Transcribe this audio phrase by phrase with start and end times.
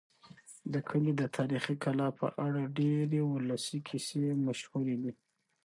[0.73, 5.11] د کلي د تاریخي کلا په اړه ډېرې ولسي کیسې مشهورې دي.